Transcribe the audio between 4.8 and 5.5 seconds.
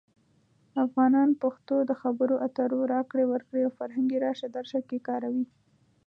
کې کاروي.